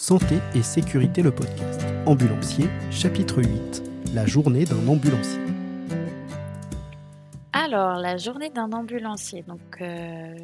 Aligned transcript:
Santé 0.00 0.36
et 0.54 0.62
sécurité 0.62 1.20
le 1.20 1.30
podcast. 1.30 1.84
Ambulancier, 2.06 2.70
chapitre 2.90 3.42
8. 3.42 3.82
La 4.14 4.24
journée 4.24 4.64
d'un 4.64 4.88
ambulancier. 4.88 5.38
Alors, 7.52 7.96
la 7.98 8.16
journée 8.16 8.48
d'un 8.48 8.72
ambulancier. 8.72 9.42
Donc, 9.42 9.60
euh, 9.82 10.34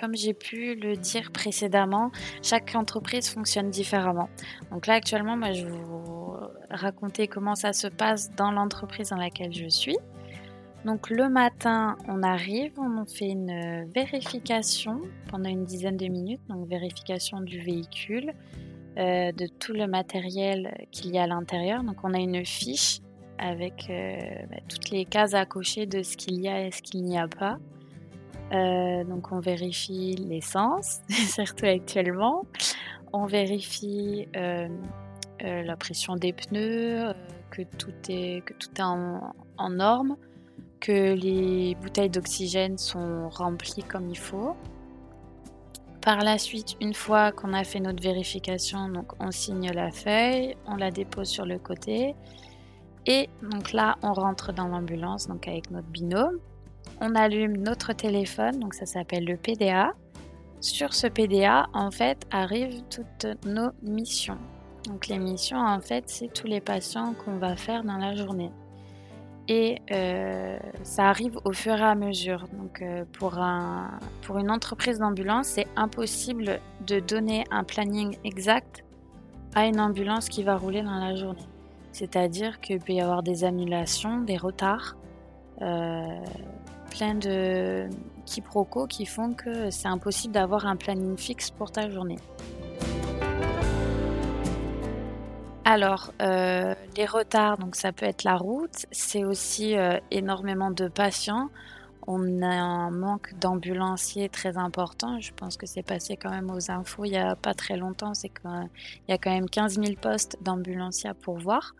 comme 0.00 0.14
j'ai 0.14 0.32
pu 0.32 0.76
le 0.76 0.94
dire 0.94 1.32
précédemment, 1.32 2.12
chaque 2.40 2.76
entreprise 2.76 3.28
fonctionne 3.28 3.68
différemment. 3.68 4.28
Donc 4.70 4.86
là, 4.86 4.94
actuellement, 4.94 5.36
moi, 5.36 5.50
je 5.50 5.66
vais 5.66 5.72
vous 5.72 6.36
raconter 6.70 7.26
comment 7.26 7.56
ça 7.56 7.72
se 7.72 7.88
passe 7.88 8.30
dans 8.30 8.52
l'entreprise 8.52 9.08
dans 9.08 9.16
laquelle 9.16 9.52
je 9.52 9.68
suis. 9.68 9.98
Donc 10.84 11.10
le 11.10 11.28
matin, 11.28 11.96
on 12.06 12.22
arrive, 12.22 12.78
on 12.78 13.04
fait 13.06 13.30
une 13.30 13.86
vérification 13.92 15.00
pendant 15.30 15.48
une 15.48 15.64
dizaine 15.64 15.96
de 15.96 16.06
minutes, 16.06 16.42
donc 16.48 16.68
vérification 16.68 17.40
du 17.40 17.58
véhicule, 17.58 18.34
euh, 18.98 19.32
de 19.32 19.46
tout 19.46 19.72
le 19.72 19.86
matériel 19.86 20.86
qu'il 20.90 21.10
y 21.10 21.18
a 21.18 21.24
à 21.24 21.26
l'intérieur. 21.26 21.82
Donc 21.82 21.96
on 22.04 22.14
a 22.14 22.18
une 22.18 22.44
fiche 22.44 23.00
avec 23.38 23.88
euh, 23.90 24.18
bah, 24.50 24.56
toutes 24.68 24.90
les 24.90 25.04
cases 25.04 25.34
à 25.34 25.44
cocher 25.46 25.86
de 25.86 26.02
ce 26.02 26.16
qu'il 26.16 26.40
y 26.40 26.48
a 26.48 26.66
et 26.66 26.70
ce 26.70 26.82
qu'il 26.82 27.02
n'y 27.04 27.18
a 27.18 27.28
pas. 27.28 27.58
Euh, 28.52 29.04
donc 29.04 29.32
on 29.32 29.40
vérifie 29.40 30.14
l'essence, 30.16 31.00
surtout 31.08 31.66
actuellement. 31.66 32.44
On 33.12 33.26
vérifie 33.26 34.26
la 34.34 35.76
pression 35.76 36.16
des 36.16 36.32
pneus, 36.32 37.12
que 37.50 37.62
tout 37.62 37.92
est, 38.08 38.44
que 38.44 38.54
tout 38.54 38.70
est 38.76 38.82
en, 38.82 39.34
en 39.56 39.70
norme 39.70 40.16
que 40.84 41.14
les 41.14 41.74
bouteilles 41.76 42.10
d'oxygène 42.10 42.76
sont 42.76 43.30
remplies 43.30 43.84
comme 43.84 44.10
il 44.10 44.18
faut. 44.18 44.54
Par 46.04 46.18
la 46.18 46.36
suite, 46.36 46.76
une 46.82 46.92
fois 46.92 47.32
qu'on 47.32 47.54
a 47.54 47.64
fait 47.64 47.80
notre 47.80 48.02
vérification, 48.02 48.92
on 49.20 49.30
signe 49.30 49.70
la 49.72 49.90
feuille, 49.90 50.54
on 50.66 50.76
la 50.76 50.90
dépose 50.90 51.28
sur 51.28 51.46
le 51.46 51.58
côté. 51.58 52.14
Et 53.06 53.30
donc 53.40 53.72
là, 53.72 53.96
on 54.02 54.12
rentre 54.12 54.52
dans 54.52 54.68
l'ambulance 54.68 55.28
donc 55.28 55.48
avec 55.48 55.70
notre 55.70 55.88
binôme. 55.88 56.40
On 57.00 57.14
allume 57.14 57.56
notre 57.56 57.94
téléphone, 57.94 58.60
donc 58.60 58.74
ça 58.74 58.84
s'appelle 58.84 59.24
le 59.24 59.38
PDA. 59.38 59.94
Sur 60.60 60.92
ce 60.92 61.06
PDA, 61.06 61.68
en 61.72 61.90
fait, 61.90 62.26
arrivent 62.30 62.82
toutes 62.90 63.26
nos 63.46 63.70
missions. 63.82 64.38
Donc 64.86 65.06
les 65.06 65.18
missions, 65.18 65.58
en 65.58 65.80
fait, 65.80 66.04
c'est 66.08 66.30
tous 66.30 66.46
les 66.46 66.60
patients 66.60 67.14
qu'on 67.14 67.38
va 67.38 67.56
faire 67.56 67.82
dans 67.82 67.96
la 67.96 68.14
journée 68.14 68.50
et 69.48 69.82
euh, 69.90 70.58
ça 70.82 71.08
arrive 71.08 71.38
au 71.44 71.52
fur 71.52 71.74
et 71.74 71.82
à 71.82 71.94
mesure. 71.94 72.46
Donc 72.52 72.80
euh, 72.80 73.04
pour, 73.12 73.38
un, 73.38 73.98
pour 74.22 74.38
une 74.38 74.50
entreprise 74.50 74.98
d'ambulance, 74.98 75.48
c'est 75.48 75.66
impossible 75.76 76.60
de 76.86 77.00
donner 77.00 77.44
un 77.50 77.64
planning 77.64 78.16
exact 78.24 78.84
à 79.54 79.66
une 79.66 79.80
ambulance 79.80 80.28
qui 80.28 80.42
va 80.42 80.56
rouler 80.56 80.82
dans 80.82 80.98
la 80.98 81.14
journée. 81.14 81.46
C'est-à-dire 81.92 82.60
qu'il 82.60 82.80
peut 82.80 82.94
y 82.94 83.00
avoir 83.00 83.22
des 83.22 83.44
annulations, 83.44 84.20
des 84.20 84.36
retards, 84.36 84.96
euh, 85.62 86.24
plein 86.90 87.14
de 87.14 87.88
quiproquos 88.24 88.86
qui 88.86 89.06
font 89.06 89.34
que 89.34 89.70
c'est 89.70 89.88
impossible 89.88 90.34
d'avoir 90.34 90.66
un 90.66 90.76
planning 90.76 91.16
fixe 91.16 91.50
pour 91.50 91.70
ta 91.70 91.88
journée. 91.90 92.18
Alors, 95.64 96.12
euh, 96.20 96.74
les 96.96 97.06
retards, 97.06 97.56
donc 97.56 97.74
ça 97.74 97.90
peut 97.92 98.04
être 98.04 98.24
la 98.24 98.36
route, 98.36 98.84
c'est 98.90 99.24
aussi 99.24 99.76
euh, 99.76 99.98
énormément 100.10 100.70
de 100.70 100.88
patients. 100.88 101.48
On 102.06 102.42
a 102.42 102.54
un 102.54 102.90
manque 102.90 103.32
d'ambulanciers 103.38 104.28
très 104.28 104.58
important. 104.58 105.18
Je 105.20 105.32
pense 105.32 105.56
que 105.56 105.64
c'est 105.64 105.82
passé 105.82 106.18
quand 106.18 106.28
même 106.28 106.50
aux 106.50 106.70
infos 106.70 107.06
il 107.06 107.12
n'y 107.12 107.16
a 107.16 107.34
pas 107.34 107.54
très 107.54 107.78
longtemps. 107.78 108.12
C'est 108.12 108.28
qu'il 108.28 108.68
y 109.08 109.12
a 109.12 109.16
quand 109.16 109.30
même 109.30 109.48
15 109.48 109.80
000 109.80 109.94
postes 109.94 110.36
d'ambulanciers 110.42 111.08
à 111.08 111.14
pourvoir. 111.14 111.74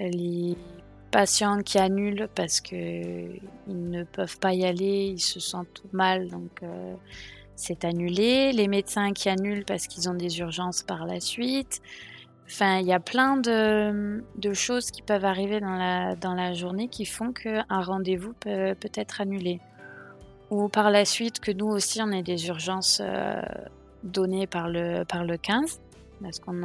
Les 0.00 0.56
patients 1.10 1.60
qui 1.60 1.78
annulent 1.78 2.28
parce 2.34 2.62
qu'ils 2.62 3.42
ne 3.68 4.02
peuvent 4.04 4.38
pas 4.38 4.54
y 4.54 4.64
aller, 4.64 5.12
ils 5.14 5.20
se 5.20 5.40
sentent 5.40 5.82
mal, 5.92 6.28
donc 6.28 6.62
euh, 6.62 6.94
c'est 7.54 7.84
annulé. 7.84 8.50
Les 8.52 8.66
médecins 8.66 9.12
qui 9.12 9.28
annulent 9.28 9.66
parce 9.66 9.86
qu'ils 9.88 10.08
ont 10.08 10.14
des 10.14 10.38
urgences 10.38 10.82
par 10.82 11.04
la 11.04 11.20
suite. 11.20 11.82
Enfin, 12.46 12.78
il 12.78 12.86
y 12.86 12.92
a 12.92 13.00
plein 13.00 13.36
de, 13.36 14.22
choses 14.52 14.90
qui 14.90 15.02
peuvent 15.02 15.24
arriver 15.24 15.60
dans 15.60 15.76
la, 15.76 16.52
journée 16.52 16.88
qui 16.88 17.06
font 17.06 17.32
qu'un 17.32 17.64
rendez-vous 17.68 18.34
peut, 18.34 18.76
être 18.94 19.20
annulé. 19.20 19.60
Ou 20.50 20.68
par 20.68 20.90
la 20.90 21.04
suite, 21.04 21.40
que 21.40 21.50
nous 21.50 21.66
aussi, 21.66 22.02
on 22.02 22.10
ait 22.10 22.22
des 22.22 22.48
urgences 22.48 23.00
euh, 23.02 23.40
données 24.02 24.46
par 24.46 24.68
le, 24.68 25.04
par 25.04 25.24
le 25.24 25.38
15, 25.38 25.80
parce 26.22 26.38
qu'on 26.38 26.62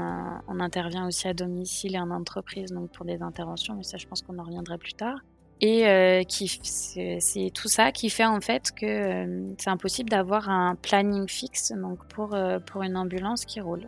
on 0.47 0.59
intervient 0.59 1.07
aussi 1.07 1.27
à 1.27 1.33
domicile 1.33 1.95
et 1.95 1.99
en 1.99 2.11
entreprise, 2.11 2.71
donc 2.71 2.91
pour 2.91 3.05
des 3.05 3.21
interventions, 3.21 3.75
mais 3.75 3.83
ça, 3.83 3.97
je 3.97 4.05
pense 4.05 4.21
qu'on 4.21 4.37
en 4.37 4.43
reviendra 4.43 4.77
plus 4.77 4.93
tard. 4.93 5.19
Et 5.61 5.87
euh, 5.87 6.21
c'est 6.29 7.51
tout 7.53 7.67
ça 7.67 7.91
qui 7.91 8.09
fait 8.09 8.25
en 8.25 8.39
fait 8.39 8.71
que 8.71 8.85
euh, 8.85 9.53
c'est 9.57 9.69
impossible 9.69 10.09
d'avoir 10.09 10.49
un 10.49 10.75
planning 10.75 11.27
fixe 11.27 11.73
donc 11.73 12.05
pour, 12.07 12.37
pour 12.65 12.83
une 12.83 12.95
ambulance 12.95 13.45
qui 13.45 13.59
roule. 13.59 13.87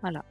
Voilà. 0.00 0.24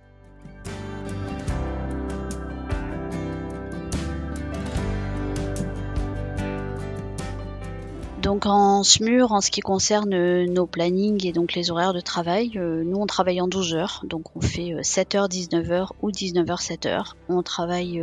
Donc 8.38 8.46
en 8.46 8.84
SMUR, 8.84 9.32
en 9.32 9.42
ce 9.42 9.50
qui 9.50 9.62
concerne 9.62 10.14
euh, 10.14 10.46
nos 10.46 10.68
plannings 10.68 11.26
et 11.26 11.32
donc 11.32 11.56
les 11.56 11.72
horaires 11.72 11.96
de 11.96 12.02
travail, 12.02 12.52
euh, 12.56 12.84
nous 12.84 12.98
on 12.98 13.08
travaille 13.08 13.42
en 13.42 13.48
12 13.48 13.74
heures, 13.74 14.04
donc 14.04 14.26
on 14.36 14.42
fait 14.42 14.76
7h, 14.84 15.24
euh, 15.24 15.28
19h 15.28 15.88
ou 16.04 16.12
19h, 16.12 16.62
7h. 16.62 17.14
On 17.30 17.42
travaille 17.42 18.00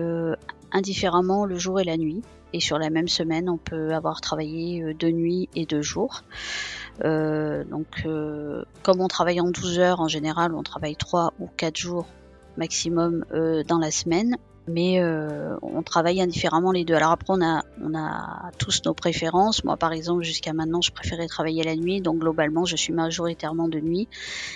indifféremment 0.73 1.45
le 1.45 1.57
jour 1.57 1.79
et 1.79 1.85
la 1.85 1.97
nuit, 1.97 2.23
et 2.53 2.59
sur 2.59 2.81
la 2.81 2.91
même 2.91 3.07
semaine 3.07 3.49
on 3.49 3.59
peut 3.59 3.95
avoir 3.95 4.21
travaillé 4.21 4.93
deux 4.95 5.13
nuits 5.13 5.49
et 5.55 5.67
deux 5.67 5.83
jours. 5.83 6.25
donc 7.05 8.05
comme 8.83 9.01
on 9.01 9.07
travaille 9.07 9.41
en 9.41 9.51
12 9.53 9.79
heures, 9.79 10.01
en 10.01 10.09
général 10.09 10.53
on 10.53 10.65
travaille 10.65 10.97
3 10.97 11.33
ou 11.39 11.49
4 11.57 11.77
jours 11.77 12.07
maximum 12.57 13.25
dans 13.69 13.79
la 13.79 13.93
semaine 13.93 14.37
mais 14.67 15.01
euh, 15.01 15.57
on 15.63 15.83
travaille 15.83 16.21
indifféremment 16.21 16.73
les 16.73 16.85
deux. 16.85 16.95
Alors 16.95 17.13
après, 17.13 17.33
on 17.33 17.43
a, 17.43 17.65
on 17.83 17.95
a 17.95 18.51
tous 18.59 18.83
nos 18.87 18.95
préférences. 18.95 19.65
Moi, 19.65 19.77
par 19.77 19.93
exemple, 19.93 20.23
jusqu'à 20.23 20.53
maintenant, 20.53 20.81
je 20.81 20.91
préférais 20.93 21.27
travailler 21.27 21.63
la 21.63 21.77
nuit, 21.77 22.01
donc 22.01 22.19
globalement, 22.19 22.65
je 22.65 22.77
suis 22.77 22.93
majoritairement 22.93 23.69
de 23.69 23.81
nuit. 23.81 24.09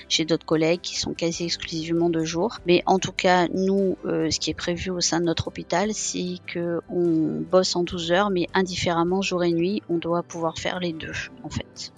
J'ai 0.09 0.25
d'autres 0.25 0.47
collègues 0.47 0.81
qui 0.81 0.99
sont 0.99 1.15
quasi 1.15 1.45
exclusivement 1.45 2.11
de 2.11 2.25
jour. 2.25 2.59
Mais 2.67 2.83
en 2.87 2.99
tout 2.99 3.13
cas, 3.13 3.49
nous, 3.49 3.97
euh, 4.05 4.31
ce 4.31 4.41
qui 4.41 4.51
est 4.51 4.55
prévu 4.55 4.91
au 4.91 5.01
sein 5.01 5.21
de 5.21 5.25
notre 5.25 5.49
hôpital, 5.49 5.93
c'est 5.93 6.37
que 6.47 6.81
on 6.89 7.43
bosse 7.51 7.77
en 7.77 7.83
12 7.83 8.13
heures, 8.13 8.31
mais 8.31 8.47
indifféremment 8.55 9.23
jour 9.23 9.45
et 9.45 9.53
nuit, 9.53 9.83
on 9.89 9.99
doit 9.99 10.23
pouvoir 10.23 10.59
faire 10.59 10.81
les 10.81 10.93
deux, 10.93 11.15
en 11.43 11.49
fait. 11.49 11.93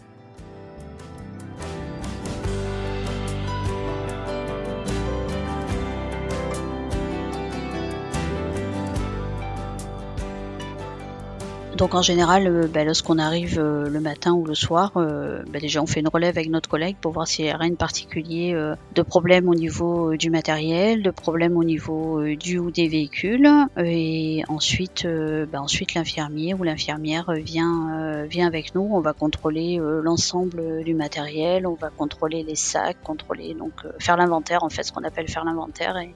Donc 11.77 11.95
en 11.95 12.03
général, 12.03 12.69
bah, 12.73 12.85
lorsqu'on 12.85 13.19
arrive 13.19 13.59
euh, 13.59 13.89
le 13.89 14.01
matin 14.01 14.33
ou 14.33 14.45
le 14.45 14.55
soir, 14.55 14.93
bah, 14.95 15.61
déjà 15.61 15.83
on 15.83 15.87
fait 15.87 16.01
une 16.01 16.09
relève 16.09 16.37
avec 16.37 16.51
notre 16.51 16.69
collègue 16.69 16.97
pour 17.01 17.13
voir 17.13 17.27
s'il 17.27 17.45
n'y 17.45 17.51
a 17.51 17.57
rien 17.57 17.71
de 17.71 17.77
particulier 17.77 18.55
de 18.95 19.03
problème 19.03 19.49
au 19.49 19.55
niveau 19.55 20.17
du 20.17 20.31
matériel, 20.31 21.03
de 21.03 21.11
problème 21.11 21.57
au 21.57 21.65
niveau 21.65 22.23
du 22.35 22.59
ou 22.59 22.71
des 22.71 22.89
véhicules. 22.89 23.49
Et 23.79 24.43
ensuite, 24.49 25.07
bah, 25.51 25.63
ensuite 25.63 25.95
l'infirmier 25.95 26.55
ou 26.55 26.63
l'infirmière 26.65 27.33
vient, 27.33 28.25
vient 28.29 28.47
avec 28.47 28.75
nous. 28.75 28.89
On 28.93 29.01
va 29.01 29.13
contrôler 29.13 29.81
l'ensemble 30.03 30.85
du 30.85 30.95
matériel, 30.95 31.67
on 31.67 31.75
va 31.75 31.91
contrôler 31.91 32.43
les 32.43 32.57
sacs, 32.57 32.99
contrôler 33.03 33.55
donc 33.55 33.73
faire 33.99 34.17
l'inventaire 34.17 34.65
en 34.65 34.71
fait, 34.71 34.83
ce 34.83 34.93
qu'on 34.93 35.05
appelle 35.05 35.29
faire 35.29 35.45
l'inventaire 35.45 35.97
et 35.97 36.15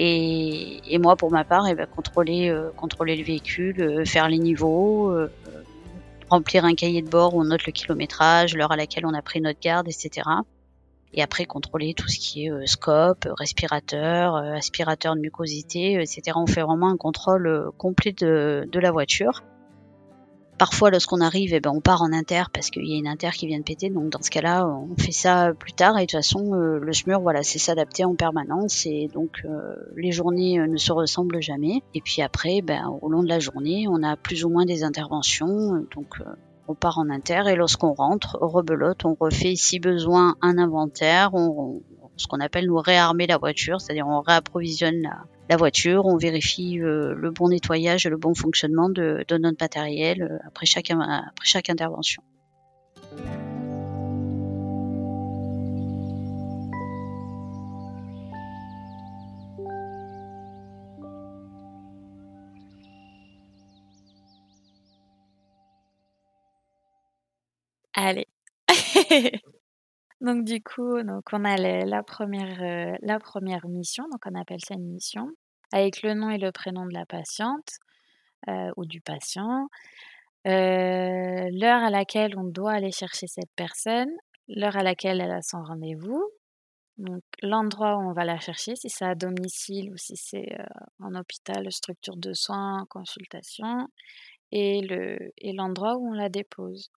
et, 0.00 0.98
moi, 0.98 1.16
pour 1.16 1.32
ma 1.32 1.44
part, 1.44 1.66
eh 1.66 1.74
ben, 1.74 1.86
contrôler, 1.86 2.50
euh, 2.50 2.70
contrôler 2.76 3.16
le 3.16 3.24
véhicule, 3.24 3.80
euh, 3.80 4.04
faire 4.04 4.28
les 4.28 4.38
niveaux, 4.38 5.10
euh, 5.10 5.28
remplir 6.30 6.64
un 6.64 6.74
cahier 6.74 7.02
de 7.02 7.08
bord 7.08 7.34
où 7.34 7.40
on 7.40 7.46
note 7.46 7.66
le 7.66 7.72
kilométrage, 7.72 8.54
l'heure 8.54 8.70
à 8.70 8.76
laquelle 8.76 9.06
on 9.06 9.14
a 9.14 9.22
pris 9.22 9.40
notre 9.40 9.58
garde, 9.58 9.88
etc. 9.88 10.28
Et 11.14 11.22
après, 11.22 11.46
contrôler 11.46 11.94
tout 11.94 12.06
ce 12.06 12.18
qui 12.20 12.46
est 12.46 12.66
scope, 12.66 13.26
respirateur, 13.38 14.36
aspirateur 14.36 15.16
de 15.16 15.20
mucosité, 15.20 15.94
etc. 15.94 16.32
On 16.36 16.46
fait 16.46 16.62
vraiment 16.62 16.90
un 16.90 16.96
contrôle 16.96 17.70
complet 17.76 18.12
de, 18.12 18.68
de 18.70 18.78
la 18.78 18.92
voiture. 18.92 19.42
Parfois, 20.58 20.90
lorsqu'on 20.90 21.20
arrive, 21.20 21.54
eh 21.54 21.60
ben, 21.60 21.70
on 21.72 21.80
part 21.80 22.02
en 22.02 22.12
inter 22.12 22.42
parce 22.52 22.70
qu'il 22.70 22.84
y 22.84 22.94
a 22.94 22.98
une 22.98 23.06
inter 23.06 23.30
qui 23.30 23.46
vient 23.46 23.58
de 23.58 23.64
péter. 23.64 23.90
Donc, 23.90 24.10
dans 24.10 24.20
ce 24.20 24.30
cas-là, 24.30 24.66
on 24.66 24.96
fait 25.00 25.12
ça 25.12 25.52
plus 25.56 25.72
tard. 25.72 25.96
Et 25.98 26.00
de 26.02 26.06
toute 26.06 26.18
façon, 26.18 26.52
euh, 26.52 26.80
le 26.80 26.92
SMUR, 26.92 27.20
voilà, 27.20 27.44
c'est 27.44 27.60
s'adapter 27.60 28.04
en 28.04 28.16
permanence. 28.16 28.84
Et 28.84 29.08
donc, 29.14 29.42
euh, 29.44 29.76
les 29.96 30.10
journées 30.10 30.58
euh, 30.58 30.66
ne 30.66 30.76
se 30.76 30.90
ressemblent 30.90 31.40
jamais. 31.40 31.82
Et 31.94 32.00
puis 32.00 32.22
après, 32.22 32.60
ben, 32.60 32.90
au 33.02 33.08
long 33.08 33.22
de 33.22 33.28
la 33.28 33.38
journée, 33.38 33.86
on 33.88 34.02
a 34.02 34.16
plus 34.16 34.44
ou 34.44 34.48
moins 34.48 34.64
des 34.64 34.82
interventions. 34.82 35.86
Donc, 35.94 36.16
on 36.66 36.74
part 36.74 36.98
en 36.98 37.08
inter. 37.08 37.42
Et 37.46 37.54
lorsqu'on 37.54 37.92
rentre, 37.92 38.36
rebelote, 38.40 39.04
on 39.04 39.16
refait, 39.18 39.54
si 39.54 39.78
besoin, 39.78 40.34
un 40.42 40.58
inventaire. 40.58 41.30
On, 41.34 41.82
ce 42.16 42.26
qu'on 42.26 42.40
appelle 42.40 42.66
nous 42.66 42.78
réarmer 42.78 43.28
la 43.28 43.38
voiture, 43.38 43.80
c'est-à-dire 43.80 44.08
on 44.08 44.20
réapprovisionne 44.22 45.02
la, 45.02 45.24
voiture, 45.56 46.04
on 46.06 46.16
vérifie 46.16 46.78
euh, 46.80 47.14
le 47.14 47.30
bon 47.30 47.48
nettoyage 47.48 48.06
et 48.06 48.10
le 48.10 48.16
bon 48.16 48.34
fonctionnement 48.34 48.90
de, 48.90 49.24
de 49.26 49.38
notre 49.38 49.56
matériel 49.60 50.22
euh, 50.22 50.38
après 50.46 50.66
chaque, 50.66 50.90
après 50.90 51.44
chaque 51.44 51.70
intervention. 51.70 52.22
Allez. 67.94 68.26
Donc 70.20 70.44
du 70.44 70.62
coup, 70.62 71.02
donc 71.02 71.24
on 71.32 71.44
a 71.44 71.56
la 71.56 72.02
première, 72.02 72.60
euh, 72.62 72.96
la 73.02 73.20
première 73.20 73.66
mission, 73.68 74.04
donc 74.10 74.20
on 74.26 74.34
appelle 74.34 74.60
ça 74.64 74.74
une 74.74 74.88
mission, 74.88 75.28
avec 75.72 76.02
le 76.02 76.14
nom 76.14 76.30
et 76.30 76.38
le 76.38 76.50
prénom 76.50 76.86
de 76.86 76.92
la 76.94 77.06
patiente, 77.06 77.78
euh, 78.48 78.70
ou 78.76 78.86
du 78.86 79.00
patient, 79.00 79.68
euh, 80.46 81.50
l'heure 81.52 81.82
à 81.84 81.90
laquelle 81.90 82.38
on 82.38 82.44
doit 82.44 82.72
aller 82.72 82.92
chercher 82.92 83.28
cette 83.28 83.50
personne, 83.56 84.10
l'heure 84.48 84.76
à 84.76 84.82
laquelle 84.82 85.20
elle 85.20 85.32
a 85.32 85.42
son 85.42 85.62
rendez-vous, 85.62 86.24
donc 86.98 87.22
l'endroit 87.42 87.96
où 87.98 88.10
on 88.10 88.12
va 88.12 88.24
la 88.24 88.40
chercher, 88.40 88.76
si 88.76 88.90
c'est 88.90 89.04
à 89.06 89.14
domicile 89.14 89.92
ou 89.92 89.96
si 89.98 90.16
c'est, 90.16 90.48
en 91.00 91.14
hôpital, 91.14 91.70
structure 91.72 92.16
de 92.16 92.32
soins, 92.34 92.86
consultation 92.90 93.88
et 94.52 94.82
le 94.82 95.32
et 95.38 95.52
l'endroit 95.52 95.96
où 95.96 96.10
on 96.10 96.14
la 96.14 96.28
dépose. 96.30 96.90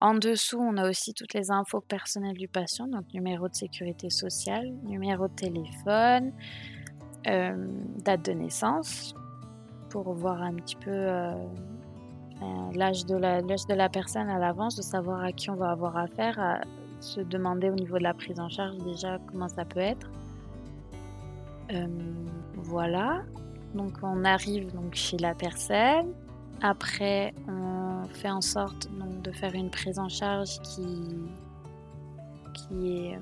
En 0.00 0.14
dessous, 0.14 0.58
on 0.58 0.76
a 0.76 0.90
aussi 0.90 1.14
toutes 1.14 1.32
les 1.32 1.50
infos 1.50 1.80
personnelles 1.80 2.36
du 2.36 2.48
patient, 2.48 2.86
donc 2.86 3.04
numéro 3.14 3.48
de 3.48 3.54
sécurité 3.54 4.10
sociale, 4.10 4.70
numéro 4.84 5.26
de 5.26 5.32
téléphone, 5.32 6.32
euh, 7.26 7.66
date 8.04 8.26
de 8.26 8.32
naissance, 8.32 9.14
pour 9.88 10.12
voir 10.12 10.42
un 10.42 10.52
petit 10.54 10.76
peu 10.76 10.90
euh, 10.90 11.32
euh, 11.32 12.72
l'âge 12.74 13.06
de, 13.06 13.16
la, 13.16 13.88
personne 13.88 14.28
à 14.28 14.38
l'avance, 14.38 14.76
de 14.76 14.82
savoir 14.82 15.24
à 15.24 15.32
qui 15.32 15.48
on 15.48 15.56
va 15.56 15.70
avoir 15.70 15.96
affaire, 15.96 16.62
se 17.00 17.22
demander 17.22 17.70
au 17.70 17.74
niveau 17.74 17.96
de 17.96 18.02
la 18.02 18.12
prise 18.12 18.38
en 18.38 18.50
charge 18.50 18.76
déjà 18.78 19.18
comment 19.26 19.48
ça 19.48 19.64
peut 19.64 19.80
être. 19.80 20.10
voilà, 22.54 23.22
donc 23.74 23.94
on 24.02 24.26
arrive 24.26 24.74
donc 24.74 24.94
chez 24.94 25.16
la 25.16 25.34
personne. 25.34 26.12
Après, 26.62 27.34
on 27.48 27.85
fait 28.14 28.30
en 28.30 28.40
sorte 28.40 28.88
donc, 28.98 29.22
de 29.22 29.32
faire 29.32 29.54
une 29.54 29.70
prise 29.70 29.98
en 29.98 30.08
charge 30.08 30.58
qui, 30.60 30.86
qui 32.54 33.06
est, 33.06 33.18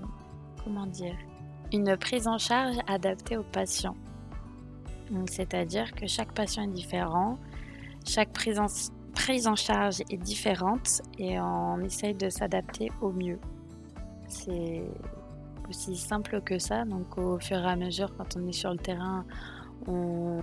comment 0.62 0.86
dire, 0.86 1.16
une 1.72 1.96
prise 1.96 2.28
en 2.28 2.38
charge 2.38 2.76
adaptée 2.86 3.36
au 3.36 3.42
patient. 3.42 3.96
C'est-à-dire 5.26 5.92
que 5.92 6.06
chaque 6.06 6.32
patient 6.32 6.62
est 6.64 6.72
différent, 6.72 7.38
chaque 8.06 8.32
prise 8.32 8.58
en, 8.58 8.66
prise 9.14 9.46
en 9.46 9.54
charge 9.54 10.02
est 10.10 10.16
différente 10.16 11.02
et 11.18 11.38
on 11.40 11.80
essaye 11.80 12.14
de 12.14 12.28
s'adapter 12.28 12.90
au 13.00 13.10
mieux. 13.10 13.38
C'est 14.28 14.82
aussi 15.68 15.96
simple 15.96 16.40
que 16.40 16.58
ça. 16.58 16.84
Donc 16.84 17.18
au 17.18 17.38
fur 17.38 17.58
et 17.58 17.66
à 17.66 17.76
mesure, 17.76 18.14
quand 18.16 18.36
on 18.36 18.46
est 18.46 18.52
sur 18.52 18.70
le 18.70 18.78
terrain, 18.78 19.24
on 19.86 20.40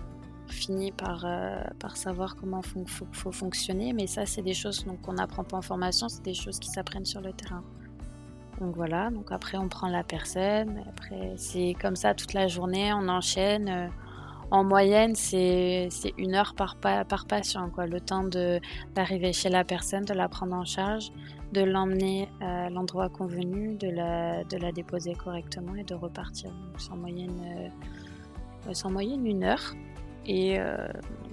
finit 0.52 0.92
par, 0.92 1.24
euh, 1.26 1.62
par 1.80 1.98
savoir 1.98 2.36
comment 2.36 2.62
il 2.76 2.88
faut, 2.88 3.32
fonctionner. 3.32 3.94
Mais 3.94 4.08
ça, 4.08 4.26
c'est 4.26 4.42
des 4.42 4.54
choses 4.54 4.86
qu'on 5.02 5.14
n'apprend 5.14 5.44
pas 5.44 5.58
en 5.58 5.62
formation, 5.62 6.10
c'est 6.10 6.24
des 6.24 6.34
choses 6.34 6.60
qui 6.60 6.70
s'apprennent 6.70 7.06
sur 7.06 7.22
le 7.22 7.34
terrain. 7.34 7.64
Donc 8.60 8.76
voilà, 8.76 9.10
donc 9.10 9.32
après 9.32 9.58
on 9.58 9.68
prend 9.68 9.88
la 9.88 10.04
personne, 10.04 10.84
après 10.88 11.34
c'est 11.36 11.74
comme 11.82 11.96
ça 11.96 12.14
toute 12.14 12.34
la 12.34 12.48
journée, 12.48 12.94
on 12.94 13.08
enchaîne. 13.10 13.68
Euh, 13.68 13.88
en 14.52 14.66
moyenne, 14.66 15.16
c'est 15.16 15.88
une 16.18 16.36
heure 16.36 16.54
par, 16.56 16.76
par 16.76 17.26
patient, 17.26 17.70
quoi. 17.70 17.88
le 17.88 18.02
temps 18.02 18.26
d'arriver 18.94 19.32
chez 19.32 19.48
la 19.48 19.64
personne, 19.64 20.04
de 20.04 20.14
la 20.14 20.28
prendre 20.28 20.54
en 20.54 20.66
charge, 20.66 21.10
de 21.54 21.62
l'emmener 21.62 22.28
à 22.42 22.70
l'endroit 22.70 23.08
convenu, 23.08 23.76
de 23.76 23.90
la, 23.90 24.44
de 24.44 24.58
la 24.58 24.74
déposer 24.74 25.14
correctement 25.14 25.76
et 25.76 25.86
de 25.86 25.96
repartir. 25.96 26.52
Donc, 26.52 26.80
c'est 26.80 26.92
en 26.92 27.02
euh, 27.02 28.74
en 28.84 28.92
moyenne 28.92 29.26
une 29.26 29.44
heure. 29.44 29.74
Et 30.26 30.60
euh, 30.60 30.88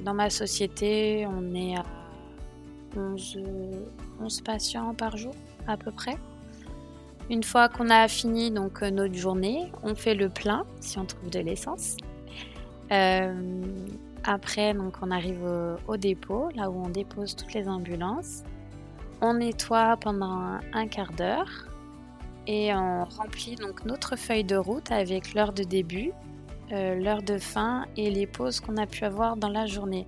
dans 0.05 0.15
ma 0.15 0.31
société, 0.31 1.27
on 1.27 1.55
est 1.55 1.77
à 1.77 1.85
11, 2.97 3.39
11, 4.21 4.41
patients 4.43 4.95
par 4.95 5.17
jour 5.17 5.35
à 5.67 5.77
peu 5.77 5.91
près. 5.91 6.17
Une 7.31 7.43
fois 7.43 7.69
qu'on 7.69 7.91
a 7.91 8.09
fini 8.09 8.51
donc 8.51 8.83
euh, 8.83 8.91
notre 8.91 9.15
journée, 9.15 9.71
on 9.83 9.95
fait 9.95 10.15
le 10.15 10.31
plein 10.31 10.65
si 10.81 10.99
on 10.99 11.05
trouve 11.05 11.31
de 11.31 11.41
l'essence. 11.41 11.97
Euh, 12.91 13.63
après, 14.25 14.73
donc 14.73 14.97
on 15.03 15.11
arrive 15.11 15.45
au, 15.87 15.97
dépôt, 15.97 16.49
là 16.55 16.71
où 16.71 16.83
on 16.83 16.89
dépose 16.89 17.37
toutes 17.37 17.53
les 17.53 17.69
ambulances. 17.69 18.43
On 19.21 19.35
nettoie 19.35 19.97
pendant 20.01 20.59
un 20.73 20.87
quart 20.87 21.13
d'heure 21.13 21.69
et 22.47 22.75
on 22.75 23.05
remplit 23.05 23.57
donc 23.57 23.85
notre 23.85 24.17
feuille 24.17 24.45
de 24.45 24.57
route 24.57 24.91
avec 24.91 25.35
l'heure 25.35 25.53
de 25.53 25.65
début, 25.65 26.13
euh, 26.73 26.95
l'heure 26.97 27.23
de 27.23 27.39
fin 27.39 27.87
et 27.97 28.11
les 28.11 28.27
pauses 28.27 28.61
qu'on 28.61 28.77
a 28.77 28.87
pu 28.87 29.05
avoir 29.05 29.37
dans 29.37 29.49
la 29.49 29.67
journée. 29.67 30.07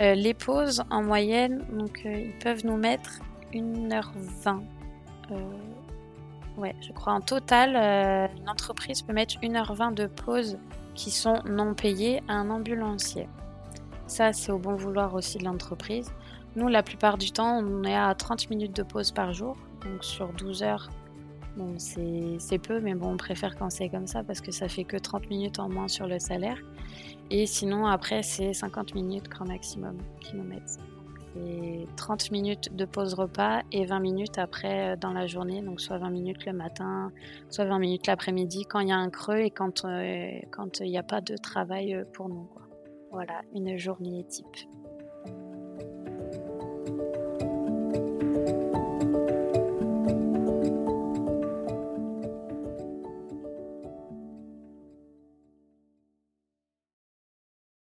Euh, 0.00 0.14
les 0.14 0.34
pauses 0.34 0.82
en 0.90 1.02
moyenne, 1.02 1.64
donc 1.72 2.02
euh, 2.06 2.12
ils 2.12 2.38
peuvent 2.38 2.64
nous 2.64 2.76
mettre 2.76 3.20
1h20. 3.52 4.60
ouais, 6.56 6.74
je 6.80 6.92
crois 6.92 7.12
en 7.12 7.20
total, 7.20 7.76
une 8.40 8.48
entreprise 8.48 9.02
peut 9.02 9.12
mettre 9.12 9.34
1h20 9.40 9.94
de 9.94 10.06
pauses 10.06 10.58
qui 10.94 11.10
sont 11.10 11.42
non 11.44 11.74
payées 11.74 12.22
à 12.28 12.34
un 12.34 12.50
ambulancier. 12.50 13.28
Ça, 14.06 14.32
c'est 14.32 14.52
au 14.52 14.58
bon 14.58 14.76
vouloir 14.76 15.14
aussi 15.14 15.38
de 15.38 15.44
l'entreprise. 15.44 16.12
Nous, 16.56 16.68
la 16.68 16.82
plupart 16.82 17.16
du 17.16 17.30
temps, 17.30 17.58
on 17.58 17.84
est 17.84 17.96
à 17.96 18.14
30 18.14 18.50
minutes 18.50 18.74
de 18.76 18.82
pause 18.82 19.12
par 19.12 19.32
jour. 19.32 19.56
Donc 19.84 20.04
sur 20.04 20.32
12 20.32 20.62
heures, 20.62 20.90
Bon, 21.56 21.74
c'est 21.78 22.58
peu, 22.58 22.80
mais 22.80 22.94
bon, 22.94 23.12
on 23.12 23.16
préfère 23.16 23.56
quand 23.56 23.70
c'est 23.70 23.88
comme 23.88 24.06
ça 24.06 24.22
parce 24.22 24.40
que 24.40 24.52
ça 24.52 24.68
fait 24.68 24.84
que 24.84 24.96
30 24.96 25.28
minutes 25.30 25.58
en 25.58 25.68
moins 25.68 25.88
sur 25.88 26.06
le 26.06 26.18
salaire. 26.18 26.58
Et 27.30 27.46
sinon, 27.46 27.86
après, 27.86 28.22
c'est 28.22 28.52
50 28.52 28.94
minutes 28.94 29.28
grand 29.28 29.46
maximum 29.46 29.98
qui 30.20 30.36
nous 30.36 30.44
mettent. 30.44 30.78
C'est 31.34 31.86
30 31.96 32.30
minutes 32.32 32.74
de 32.74 32.84
pause 32.84 33.14
repas 33.14 33.62
et 33.70 33.84
20 33.84 34.00
minutes 34.00 34.38
après 34.38 34.94
euh, 34.94 34.96
dans 34.96 35.12
la 35.12 35.28
journée, 35.28 35.62
donc 35.62 35.80
soit 35.80 35.98
20 35.98 36.10
minutes 36.10 36.44
le 36.44 36.52
matin, 36.52 37.12
soit 37.50 37.66
20 37.66 37.78
minutes 37.78 38.06
l'après-midi 38.08 38.64
quand 38.68 38.80
il 38.80 38.88
y 38.88 38.92
a 38.92 38.96
un 38.96 39.10
creux 39.10 39.38
et 39.38 39.50
quand 39.50 39.84
euh, 39.84 40.40
il 40.80 40.90
n'y 40.90 40.98
a 40.98 41.04
pas 41.04 41.20
de 41.20 41.36
travail 41.36 41.94
euh, 41.94 42.04
pour 42.12 42.28
nous. 42.28 42.48
Voilà, 43.12 43.42
une 43.54 43.76
journée 43.76 44.24
type. 44.28 44.46